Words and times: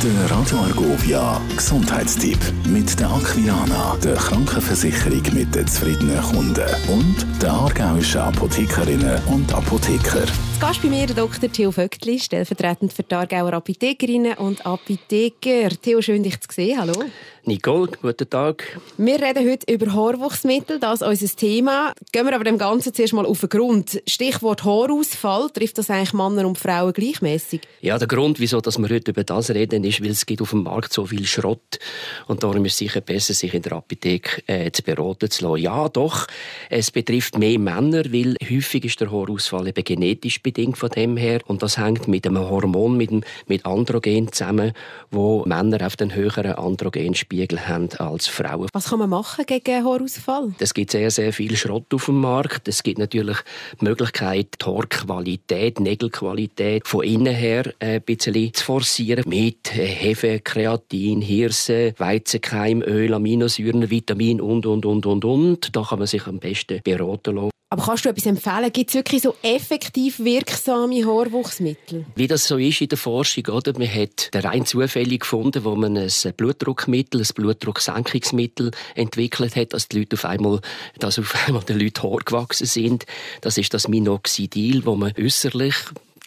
Der 0.00 0.30
Radio 0.30 0.58
Argovia 0.58 1.40
Gesundheitstipp 1.56 2.38
mit 2.68 3.00
der 3.00 3.10
Aquilana, 3.10 3.96
der 3.96 4.14
Krankenversicherung 4.14 5.22
mit 5.34 5.52
den 5.52 5.66
zufriedenen 5.66 6.22
Kunden 6.22 6.68
und 6.86 7.26
der 7.42 7.52
aargauischen 7.52 8.20
Apothekerinnen 8.20 9.20
und 9.26 9.52
Apotheker. 9.52 10.22
Zu 10.58 10.66
Gast 10.66 10.82
bei 10.82 10.88
mir 10.88 11.06
der 11.06 11.14
Dr. 11.14 11.52
Theo 11.52 11.70
Vöckli, 11.70 12.18
stellvertretend 12.18 12.92
für 12.92 13.04
die 13.04 13.14
Aargauer 13.14 13.52
Apothekerinnen 13.52 14.38
und 14.38 14.66
Apotheker. 14.66 15.68
Theo, 15.80 16.02
schön 16.02 16.24
dich 16.24 16.40
zu 16.40 16.48
sehen. 16.52 16.80
Hallo. 16.80 17.04
Nicole, 17.48 17.92
guten 18.02 18.28
Tag. 18.28 18.78
Wir 18.98 19.22
reden 19.22 19.48
heute 19.48 19.72
über 19.72 19.94
Haarwuchsmittel, 19.94 20.78
das 20.78 21.00
ist 21.00 21.06
unser 21.06 21.34
Thema. 21.34 21.94
Gehen 22.12 22.26
wir 22.26 22.34
aber 22.34 22.44
dem 22.44 22.58
Ganzen 22.58 22.92
zuerst 22.92 23.14
mal 23.14 23.24
auf 23.24 23.40
den 23.40 23.48
Grund. 23.48 24.02
Stichwort 24.06 24.64
Haarausfall, 24.64 25.48
trifft 25.48 25.78
das 25.78 25.88
eigentlich 25.88 26.12
Männer 26.12 26.46
und 26.46 26.58
Frauen 26.58 26.92
gleichmäßig? 26.92 27.62
Ja, 27.80 27.96
der 27.96 28.06
Grund, 28.06 28.38
wieso 28.38 28.60
dass 28.60 28.78
wir 28.78 28.90
heute 28.90 29.12
über 29.12 29.24
das 29.24 29.48
reden, 29.48 29.84
ist, 29.84 30.02
weil 30.02 30.10
es 30.10 30.26
gibt 30.26 30.42
auf 30.42 30.50
dem 30.50 30.64
Markt 30.64 30.92
so 30.92 31.06
viel 31.06 31.24
Schrott 31.24 31.78
und 32.26 32.42
darum 32.42 32.66
ist 32.66 32.72
es 32.72 32.78
sicher 32.78 33.00
besser, 33.00 33.32
sich 33.32 33.54
in 33.54 33.62
der 33.62 33.72
Apotheke 33.72 34.42
äh, 34.46 34.70
zu 34.70 34.82
beraten 34.82 35.30
zu 35.30 35.46
lassen. 35.46 35.62
Ja, 35.62 35.88
doch, 35.88 36.26
es 36.70 36.90
betrifft 36.90 37.38
mehr 37.38 37.58
Männer, 37.58 38.04
weil 38.12 38.36
häufig 38.42 38.84
ist 38.84 39.00
der 39.00 39.10
Haarausfall 39.10 39.68
eben 39.68 39.84
genetisch 39.84 40.42
bedingt 40.42 40.78
von 40.78 40.90
dem 40.90 41.16
her 41.16 41.40
und 41.46 41.62
das 41.62 41.78
hängt 41.78 42.08
mit 42.08 42.26
einem 42.26 42.48
Hormon, 42.48 42.96
mit, 42.96 43.10
dem, 43.10 43.22
mit 43.46 43.64
Androgen 43.66 44.32
zusammen, 44.32 44.72
wo 45.10 45.44
Männer 45.46 45.86
auf 45.86 45.96
den 45.96 46.14
höheren 46.14 46.52
Androgenspiegel 46.52 47.38
Spiegel 47.38 47.68
haben 47.68 47.88
als 47.98 48.26
Frauen. 48.26 48.68
Was 48.72 48.90
kann 48.90 48.98
man 48.98 49.10
machen 49.10 49.44
gegen 49.46 49.84
Haarausfall? 49.84 50.54
Es 50.58 50.74
gibt 50.74 50.90
sehr, 50.90 51.10
sehr 51.10 51.32
viel 51.32 51.56
Schrott 51.56 51.92
auf 51.94 52.06
dem 52.06 52.20
Markt. 52.20 52.68
Es 52.68 52.82
gibt 52.82 52.98
natürlich 52.98 53.38
die 53.80 53.84
Möglichkeit, 53.84 54.48
die 54.60 54.66
Haarqualität, 54.66 55.80
Nägelqualität 55.80 56.86
von 56.86 57.04
innen 57.04 57.34
her 57.34 57.72
äh, 57.78 57.96
ein 57.96 58.02
bisschen 58.02 58.52
zu 58.52 58.64
forcieren. 58.64 59.24
Mit 59.26 59.74
äh, 59.76 59.86
Hefe, 59.86 60.40
Kreatin, 60.40 61.20
Hirse, 61.20 61.94
Weizenkeimöl, 61.98 63.14
Aminosäuren, 63.14 63.90
Vitamin 63.90 64.40
und, 64.40 64.66
und, 64.66 64.84
und, 64.84 65.06
und, 65.06 65.24
und. 65.24 65.76
Da 65.76 65.82
kann 65.82 65.98
man 65.98 66.08
sich 66.08 66.26
am 66.26 66.38
besten 66.38 66.57
beraten 66.66 67.36
lassen. 67.36 67.50
Aber 67.70 67.84
kannst 67.84 68.06
du 68.06 68.08
etwas 68.08 68.24
empfehlen? 68.24 68.72
Gibt 68.72 68.88
es 68.88 68.94
wirklich 68.94 69.20
so 69.20 69.36
effektiv 69.42 70.20
wirksame 70.20 71.04
Haarwuchsmittel? 71.04 72.06
Wie 72.14 72.26
das 72.26 72.44
so 72.44 72.56
ist 72.56 72.80
in 72.80 72.88
der 72.88 72.96
Forschung, 72.96 73.46
oder? 73.48 73.78
Man 73.78 73.92
hat 73.92 74.30
rein 74.32 74.64
zufällig 74.64 75.20
gefunden, 75.20 75.64
wo 75.64 75.76
man 75.76 75.98
ein 75.98 76.10
Blutdruckmittel, 76.34 77.20
ein 77.20 77.28
Blutdrucksenkungsmittel 77.34 78.70
entwickelt 78.94 79.54
hat, 79.54 79.74
dass 79.74 79.86
die 79.86 79.98
Leute 79.98 80.16
auf 80.16 80.24
einmal, 80.24 80.60
dass 80.98 81.18
auf 81.18 81.34
einmal 81.46 81.62
den 81.62 81.78
Leuten 81.78 82.02
Haar 82.02 82.20
gewachsen 82.24 82.66
sind. 82.66 83.04
Das 83.42 83.58
ist 83.58 83.74
das 83.74 83.86
Minoxidil, 83.86 84.86
wo 84.86 84.96
man 84.96 85.12
äußerlich 85.18 85.74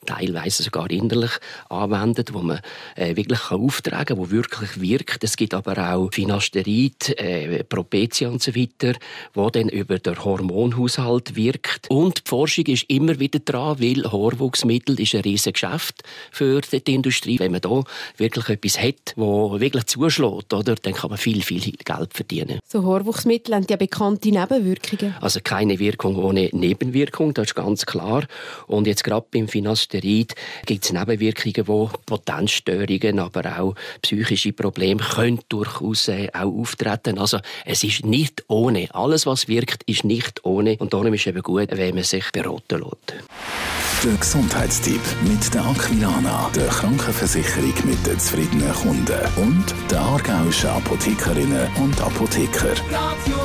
teilweise 0.06 0.64
sogar 0.64 0.90
innerlich 0.90 1.32
anwendet, 1.70 2.34
wo 2.34 2.40
man 2.40 2.60
äh, 2.96 3.16
wirklich 3.16 3.40
kann 3.40 3.62
auftragen 3.62 4.06
kann, 4.06 4.18
wo 4.18 4.32
wirklich 4.32 4.82
wirkt. 4.82 5.24
Es 5.24 5.38
gibt 5.38 5.54
aber 5.54 5.94
auch 5.94 6.10
Finasterid, 6.12 7.20
äh, 7.20 7.64
Propecia 7.64 8.30
und 8.30 8.42
so 8.42 8.56
weiter, 8.56 8.98
wo 9.34 9.50
dann 9.50 9.70
über 9.70 10.00
den 10.00 10.24
Hormonhaushalt 10.24 11.36
wirkt. 11.36 11.90
Und 11.90 12.26
die 12.26 12.30
Forschung 12.30 12.66
ist 12.66 12.86
immer 12.90 13.20
wieder 13.20 13.40
dran, 13.40 13.80
weil 13.80 14.04
Haarwuchsmittel 14.04 15.00
ist 15.00 15.14
ein 15.14 15.22
riesiges 15.22 15.54
Geschäft 15.54 16.04
für 16.32 16.62
die 16.62 16.94
Industrie. 16.94 17.38
Wenn 17.40 17.52
man 17.52 17.62
da 17.62 17.84
wirklich 18.18 18.50
etwas 18.50 18.82
hat, 18.82 19.14
wo 19.16 19.60
wirklich 19.60 19.86
zuschlägt, 19.86 20.54
oder, 20.54 20.76
dann 20.76 20.94
kann 20.94 21.12
man 21.12 21.20
viel, 21.20 21.42
viel 21.44 21.60
Geld 21.60 22.14
verdienen. 22.14 22.60
So 22.68 22.84
Haarwuchsmittel 22.84 23.54
haben 23.54 23.68
ja 23.70 23.76
bekannte 23.76 24.30
Nebenwirkungen. 24.30 25.16
Also 25.22 25.40
keine 25.44 25.78
Wirkung 25.78 26.16
ohne 26.16 26.50
Nebenwirkung, 26.52 27.34
das 27.34 27.48
ist 27.50 27.56
ganz 27.56 27.86
klar. 27.86 28.26
Und 28.68 28.88
jetzt 28.88 29.04
gerade 29.04 29.26
beim 29.32 29.48
Finasterid 29.48 29.91
Steroid 29.92 30.36
gibt 30.66 30.86
es 30.86 30.94
Nebenwirkungen, 30.94 31.54
die 31.54 31.98
Potenzstörungen, 32.06 33.20
aber 33.20 33.60
auch 33.60 33.76
psychische 34.02 34.54
Probleme 34.54 35.02
können 35.04 35.40
durchaus 35.50 36.08
äh, 36.08 36.30
auch 36.34 36.60
auftreten. 36.60 37.18
Also 37.18 37.40
es 37.66 37.84
ist 37.84 38.06
nicht 38.06 38.44
ohne. 38.48 38.88
Alles, 38.94 39.26
was 39.26 39.48
wirkt, 39.48 39.84
ist 39.84 40.06
nicht 40.06 40.46
ohne. 40.46 40.78
Und 40.78 40.94
darum 40.94 41.14
ist 41.14 41.22
es 41.22 41.28
eben 41.28 41.42
gut, 41.42 41.70
wenn 41.72 41.96
man 41.96 42.04
sich 42.04 42.32
beraten 42.32 42.80
lässt. 42.80 43.22
Der 44.04 44.16
Gesundheitstipp 44.16 45.02
mit 45.24 45.54
der 45.54 45.64
Aquilana, 45.64 46.50
der 46.56 46.68
Krankenversicherung 46.68 47.74
mit 47.86 48.08
den 48.08 48.18
zufriedenen 48.18 48.74
Kunden 48.74 49.20
und 49.36 49.66
der 49.92 50.00
aargauischen 50.00 50.70
Apothekerinnen 50.70 51.68
und 51.76 52.02
Apotheker. 52.02 52.74
Radio 52.90 53.36